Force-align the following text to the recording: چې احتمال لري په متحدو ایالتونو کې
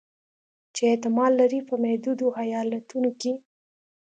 چې 0.73 0.81
احتمال 0.91 1.31
لري 1.41 1.59
په 1.69 1.75
متحدو 1.81 2.27
ایالتونو 2.43 3.09
کې 3.21 3.33